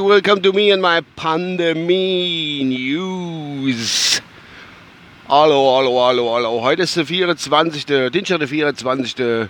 [0.00, 4.20] Welcome to me and my Pandemie News.
[5.28, 6.62] Hallo, hallo, hallo, hallo.
[6.62, 7.86] Heute ist der 24.
[8.10, 9.48] Dienstag, der 24.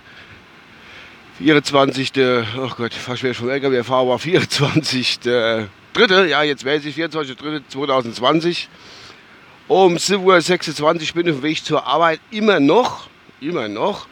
[1.37, 2.11] 24.
[2.57, 5.19] Oh Gott, fast wäre schon LKW-Fahrer, 24.
[5.19, 7.37] Dritte, ja, jetzt weiß ich, 24.
[7.37, 8.67] Dritte 2020.
[9.67, 12.19] Um 7.26 Uhr bin ich auf dem Weg zur Arbeit.
[12.31, 13.09] Immer noch,
[13.41, 14.07] immer noch.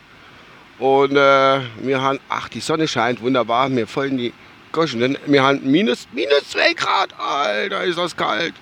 [0.79, 4.33] Und äh, wir haben, ach, die Sonne scheint wunderbar, mir folgen die
[4.71, 5.17] Goschen.
[5.25, 8.53] Wir haben minus, minus 2 Grad, Alter, ist das kalt.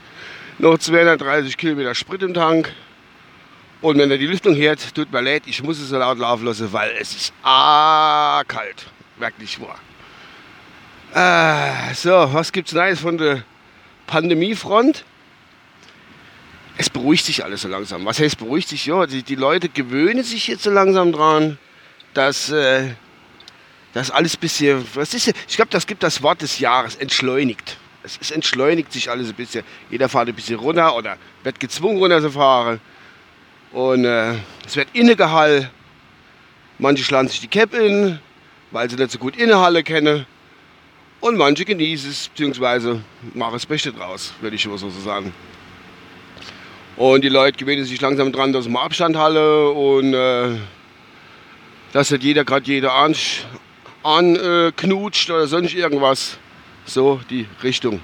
[0.57, 2.71] Noch 230 Kilometer Sprit im Tank.
[3.81, 6.45] Und wenn er die Lüftung hört, tut mir leid, ich muss es so laut laufen
[6.45, 8.85] lassen, weil es ist ah, kalt.
[9.17, 9.79] Wirklich wahr.
[11.13, 13.43] Äh, so, was gibt's Neues von der
[14.07, 15.03] Pandemiefront?
[16.77, 18.05] Es beruhigt sich alles so langsam.
[18.05, 18.85] Was heißt beruhigt sich?
[18.85, 21.57] Ja, die, die Leute gewöhnen sich jetzt so langsam dran
[22.15, 22.91] dass äh,
[23.93, 27.77] das alles ein bisschen, was ist, ich glaube, das gibt das Wort des Jahres, entschleunigt.
[28.03, 29.63] Es, es, entschleunigt sich alles ein bisschen.
[29.89, 32.79] Jeder fährt ein bisschen runter oder wird gezwungen runter zu fahren.
[33.71, 34.33] Und äh,
[34.65, 35.69] es wird Innegehall.
[36.77, 38.19] Manche schlagen sich die Cap in,
[38.71, 40.25] weil sie nicht so gut Innehalle kennen.
[41.21, 43.01] Und manche genießen es, beziehungsweise
[43.33, 45.33] machen das Beste draus, würde ich immer so sagen.
[46.97, 50.57] Und die Leute gewöhnen sich langsam dran, dass man Abstand halle und äh,
[51.95, 53.45] dass nicht jeder gerade jeder anknutscht
[54.03, 54.73] an, äh,
[55.31, 56.37] oder sonst irgendwas.
[56.85, 58.01] So die Richtung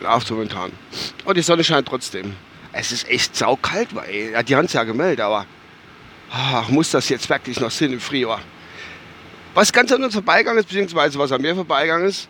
[0.00, 0.70] läuft momentan.
[1.24, 2.34] Und die Sonne scheint trotzdem.
[2.72, 5.46] Es ist echt saukalt, weil ja, die haben es ja gemeldet, aber
[6.30, 8.42] ach, muss das jetzt wirklich noch sein im Frühjahr?
[9.54, 12.28] Was ganz an uns vorbeigegangen ist, beziehungsweise was an mir vorbeigegangen ist,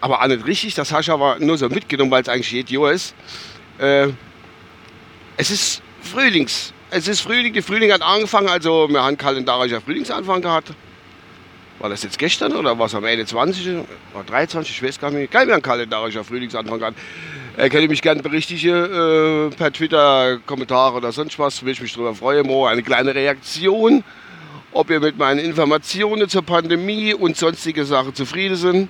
[0.00, 2.72] aber auch nicht richtig, das hast du aber nur so mitgenommen, weil es eigentlich jedes
[2.72, 3.14] Jahr ist.
[3.78, 4.08] Äh,
[5.36, 10.40] es ist Frühlings, es ist Frühling, die Frühling hat angefangen, also wir haben kalendarischer Frühlingsanfang
[10.40, 10.72] gehabt.
[11.78, 13.68] War das jetzt gestern oder was am 21.
[14.14, 15.30] oder 23, ich weiß gar nicht.
[15.30, 16.98] Kein kalendarischer Frühlingsanfang gehabt.
[17.56, 21.80] Äh, könnt ihr mich gerne berichtigen äh, per Twitter, Kommentare oder sonst was, würde ich
[21.80, 22.46] mich darüber freuen.
[22.46, 24.04] Mo, eine kleine Reaktion,
[24.72, 28.88] ob ihr mit meinen Informationen zur Pandemie und sonstige Sachen zufrieden sind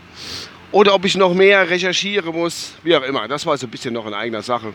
[0.70, 3.26] oder ob ich noch mehr recherchieren muss, wie auch immer.
[3.26, 4.72] Das war so ein bisschen noch eine eigene Sache.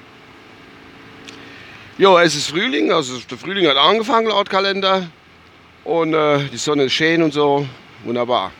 [2.02, 5.08] Ja, es ist Frühling, also der Frühling hat angefangen laut Kalender
[5.84, 7.68] und äh, die Sonne ist schön und so,
[8.04, 8.52] wunderbar.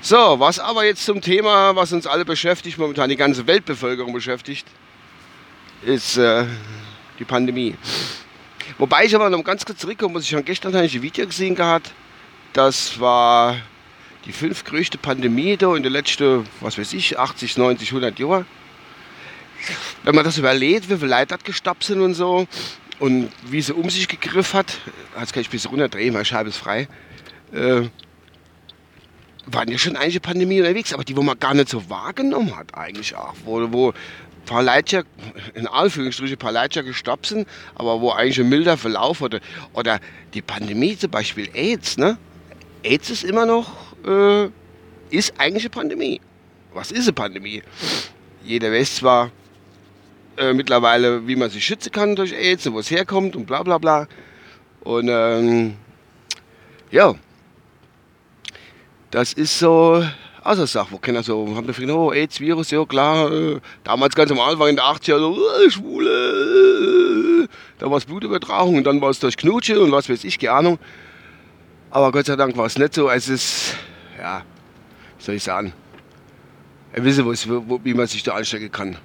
[0.00, 4.66] So, was aber jetzt zum Thema, was uns alle beschäftigt, momentan die ganze Weltbevölkerung beschäftigt,
[5.82, 6.46] ist äh,
[7.18, 7.74] die Pandemie.
[8.78, 11.92] Wobei ich aber noch ganz kurz zurückkomme, muss ich schon gestern ein Video gesehen gehabt,
[12.54, 13.56] das war
[14.24, 18.46] die fünf größte Pandemie da in den letzten, was weiß ich, 80, 90, 100 Jahren
[20.04, 22.46] wenn man das überlegt, wie viele Leute gestoppt sind und so
[22.98, 24.78] und wie sie um sich gegriffen hat,
[25.18, 26.88] jetzt kann ich ein bisschen runterdrehen, meine Scheibe ist frei,
[27.52, 27.82] äh,
[29.46, 32.74] waren ja schon einige Pandemien unterwegs, aber die, wo man gar nicht so wahrgenommen hat
[32.74, 35.04] eigentlich auch, wo, wo ein paar Leute,
[35.54, 39.40] in Anführungsstrichen, ein paar Leute gestoppt sind, aber wo eigentlich ein milder Verlauf oder,
[39.72, 40.00] oder
[40.34, 42.18] die Pandemie zum Beispiel AIDS, ne?
[42.82, 43.72] AIDS ist immer noch,
[44.06, 44.48] äh,
[45.10, 46.20] ist eigentlich eine Pandemie.
[46.72, 47.62] Was ist eine Pandemie?
[48.44, 49.30] Jeder weiß zwar,
[50.36, 53.62] äh, mittlerweile, wie man sich schützen kann durch AIDS und wo es herkommt und bla
[53.62, 54.06] bla bla.
[54.80, 55.76] Und ähm,
[56.90, 57.14] ja,
[59.10, 60.04] das ist so
[60.46, 64.38] also Sache, wo keiner so, haben gedacht, oh, AIDS-Virus, ja klar, äh, damals ganz am
[64.38, 67.48] Anfang in der 80er, so, äh, Schwule, äh,
[67.78, 70.52] da war es Blutübertragung und dann war es durch Knutsche und was weiß ich, keine
[70.52, 70.78] Ahnung.
[71.90, 73.74] Aber Gott sei Dank war es nicht so, es ist,
[74.18, 74.42] ja,
[75.18, 75.72] wie soll ich sagen,
[76.96, 78.96] ihr wisst, wie man sich da anstecken kann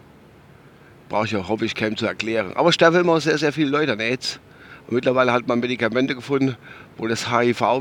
[1.12, 2.54] brauche ich auch, hoffe ich, keinem zu erklären.
[2.56, 4.40] Aber sterben immer sehr, sehr viele Leute an AIDS.
[4.88, 6.56] Und mittlerweile hat man Medikamente gefunden,
[6.98, 7.76] wo das HIV-Virus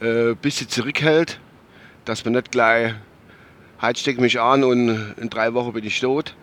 [0.00, 1.40] äh, ein bisschen zurückhält,
[2.04, 2.92] dass man nicht gleich,
[3.78, 6.36] halt stecke mich an und in drei Wochen bin ich tot.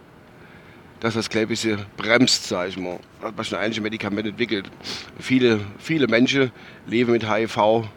[1.00, 2.98] Dass das gleich ein bisschen bremst, sage ich mal.
[3.22, 4.72] Hat man schon einige Medikamente entwickelt.
[5.20, 6.52] Viele, viele Menschen
[6.88, 7.88] leben mit HIV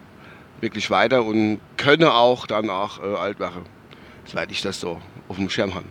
[0.61, 3.63] wirklich weiter und können auch danach äh, alt werden.
[4.25, 5.85] Soweit ich das so auf dem Schirm habe.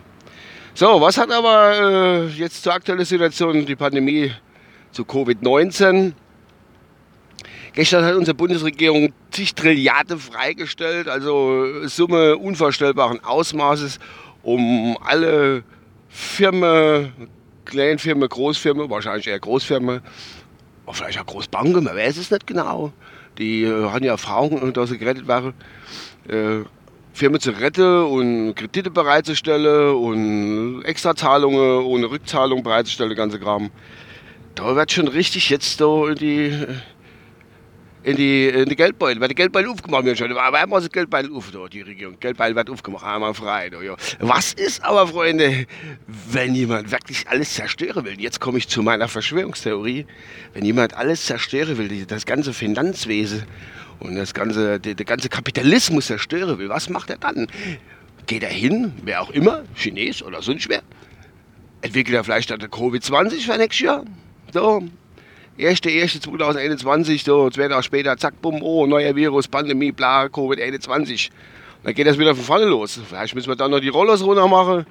[0.79, 4.31] So, was hat aber äh, jetzt zur aktuellen Situation die Pandemie
[4.93, 6.13] zu Covid-19?
[7.73, 13.99] Gestern hat unsere Bundesregierung zig Trilliarden freigestellt, also Summe unvorstellbaren Ausmaßes,
[14.41, 15.65] um alle
[16.07, 17.11] Firmen,
[17.65, 19.99] Kleinfirmen, Großfirmen, wahrscheinlich eher Großfirmen,
[20.93, 22.93] vielleicht auch Großbanken, man weiß es nicht genau,
[23.37, 25.53] die äh, haben ja Erfahrung, dass sie gerettet waren,
[26.29, 26.59] äh,
[27.13, 33.71] Firmen zu retten und Kredite bereitzustellen und Extrazahlungen ohne Rückzahlung bereitzustellen, ganze Kram.
[34.55, 36.53] Da wird schon richtig jetzt so die,
[38.03, 39.19] in die, in die Geldbeutel.
[39.19, 40.35] Wird der Geldbeutel aufgemacht wird schon.
[40.35, 42.19] Aber einmal das Geldbeutel auf, da, die Regierung.
[42.19, 43.69] Geldbeutel wird aufgemacht, einmal frei.
[43.69, 43.95] Da, ja.
[44.19, 45.65] Was ist aber, Freunde,
[46.07, 48.19] wenn jemand wirklich alles zerstören will?
[48.19, 50.05] Jetzt komme ich zu meiner Verschwörungstheorie.
[50.53, 53.43] Wenn jemand alles zerstören will, das ganze Finanzwesen
[53.99, 57.47] und das ganze, der, der ganze Kapitalismus zerstören will, was macht er dann?
[58.27, 60.81] Geht er hin, wer auch immer, Chines oder sonst wer,
[61.81, 64.05] entwickelt er vielleicht dann Covid-20 für nächstes Jahr?
[64.53, 64.83] So,
[65.59, 71.29] 1.1.2021, so zwei Tage später, zack, bumm, oh, neuer Virus, Pandemie, bla, Covid-21.
[71.83, 72.99] Dann geht das wieder von vorne los.
[73.07, 74.85] Vielleicht müssen wir dann noch die Rollers runter machen.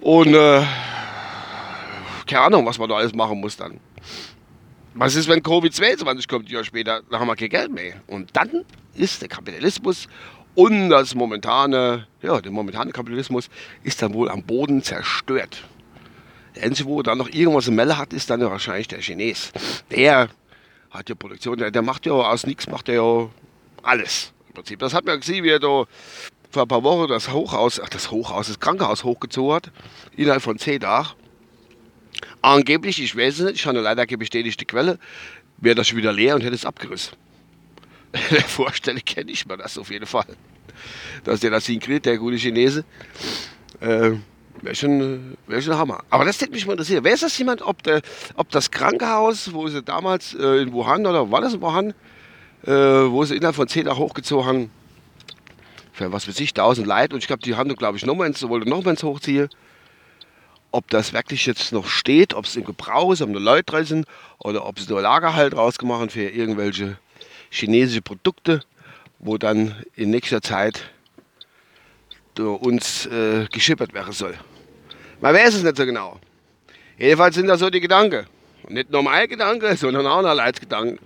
[0.00, 0.62] Und äh,
[2.26, 3.80] keine Ahnung, was man da alles machen muss dann.
[5.00, 8.02] Was ist, wenn Covid-22 kommt, ein Jahr später, dann haben wir kein Geld mehr.
[8.08, 8.64] Und dann
[8.96, 10.08] ist der Kapitalismus
[10.56, 13.48] und das momentane, ja, der momentane Kapitalismus
[13.84, 15.62] ist dann wohl am Boden zerstört.
[16.56, 19.52] Der einzige, wo dann noch irgendwas im Melle hat, ist dann wahrscheinlich der Chines.
[19.92, 20.30] Der
[20.90, 23.28] hat ja Produktion, der, der macht ja aus nichts, macht er ja
[23.84, 24.32] alles.
[24.48, 24.80] Im Prinzip.
[24.80, 25.84] Das hat man gesehen, wie er da
[26.50, 29.70] vor ein paar Wochen das Hochhaus, ach, das Hochhaus, das Krankenhaus hochgezogen hat,
[30.16, 31.10] innerhalb von zehn Tagen.
[32.42, 34.98] Angeblich, ich weiß es nicht, ich habe leider keine bestätigte Quelle,
[35.58, 37.16] wäre das schon wieder leer und hätte es abgerissen.
[38.30, 40.36] der Vorstelle kenne ich mir das auf jeden Fall.
[41.24, 42.84] Dass der das hinkriegt, der gute Chinese.
[43.80, 44.12] Äh,
[44.62, 46.02] Wäre schon, wär schon Hammer.
[46.10, 47.04] Aber das hätte mich mal interessiert.
[47.04, 48.02] Wer ist das jemand, ob, der,
[48.34, 51.94] ob das Krankenhaus, wo sie damals äh, in Wuhan oder war das in Wuhan,
[52.64, 54.70] äh, wo sie innerhalb von 10 Tagen hochgezogen haben,
[55.92, 58.46] für was weiß ich, 1000 Leute und ich glaube, die haben, glaube ich, nochmal ins,
[58.48, 59.48] wollte nochmal ins Hochziehen.
[60.70, 63.84] Ob das wirklich jetzt noch steht, ob es im Gebrauch ist, ob nur Leute drin
[63.84, 64.06] sind
[64.38, 66.98] oder ob sie nur Lagerhalt rausgemacht für irgendwelche
[67.50, 68.62] chinesische Produkte,
[69.18, 70.90] wo dann in nächster Zeit
[72.38, 74.34] uns äh, geschippert werden soll.
[75.20, 76.20] Man weiß es nicht so genau.
[76.96, 78.26] Jedenfalls sind das so die Gedanken.
[78.62, 80.98] Und nicht nur mein Gedanke, sondern auch ein Leitsgedanken.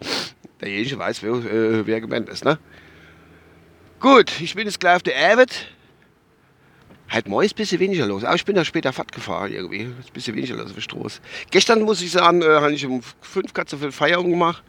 [0.60, 2.44] Derjenige weiß, wer, äh, wer gemeint ist.
[2.44, 2.58] Ne?
[4.00, 5.68] Gut, ich bin jetzt gleich auf der Arbeit.
[7.12, 8.24] Halt morgen ist ein bisschen weniger los.
[8.24, 9.82] Aber ich bin da später Fahrt gefahren irgendwie.
[9.82, 11.20] Ist ein bisschen weniger los auf der Straße.
[11.50, 14.62] Gestern muss ich sagen, äh, habe ich um fünf Katzen für Feierung gemacht.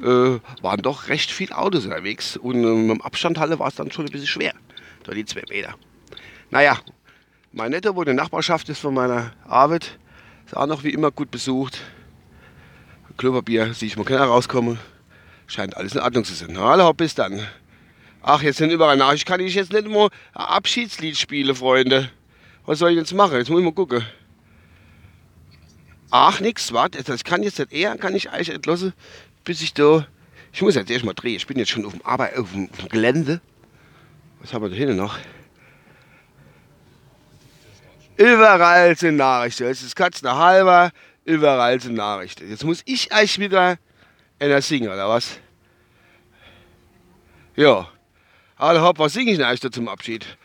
[0.00, 2.38] Äh, waren doch recht viele Autos unterwegs.
[2.38, 4.54] Und äh, mit dem Abstandhalle war es dann schon ein bisschen schwer.
[5.04, 5.74] Da die zwei Meter.
[6.50, 6.78] Naja,
[7.52, 9.98] mein Netter, wo die Nachbarschaft ist von meiner Arbeit,
[10.46, 11.78] ist auch noch wie immer gut besucht.
[13.18, 14.78] Klopapier, sehe ich mal keiner rauskommen.
[15.46, 16.58] Scheint alles in Ordnung zu sein.
[16.58, 17.46] Hallo, bis dann.
[18.28, 19.12] Ach, jetzt sind überall nach.
[19.12, 22.10] Ich kann ich jetzt nicht mal Abschiedslied spielen, Freunde.
[22.64, 23.36] Was soll ich jetzt machen?
[23.36, 24.04] Jetzt muss ich mal gucken.
[26.10, 27.04] Ach, nix, warte.
[27.04, 28.94] Das kann jetzt nicht eher, kann ich eigentlich entlassen,
[29.44, 30.08] bis ich da.
[30.52, 31.36] Ich muss jetzt erstmal drehen.
[31.36, 33.40] Ich bin jetzt schon auf dem, Arbeit, auf dem, Gelände.
[34.40, 35.16] Was haben wir da hinten noch?
[38.16, 39.68] Überall sind Nachrichten.
[39.68, 40.90] Es ist Katzen halber,
[41.24, 42.50] überall sind Nachrichten.
[42.50, 43.78] Jetzt muss ich euch wieder
[44.40, 45.38] einer singen, oder was?
[47.54, 47.88] Ja.
[48.58, 50.38] Hopp, was singe ich denn euch da zum Abschied?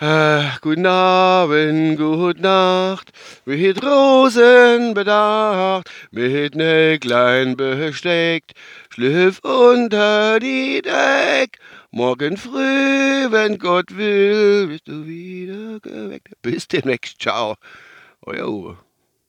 [0.00, 3.12] Äh, guten Abend, gute Nacht,
[3.44, 8.52] mit Rosen bedacht, mit Näglein besteckt,
[8.88, 11.58] schlüpf unter die Deck
[11.90, 16.32] Morgen früh, wenn Gott will, bist du wieder geweckt.
[16.40, 17.20] Bis demnächst.
[17.20, 17.56] Ciao.
[18.22, 18.78] Euer Uwe.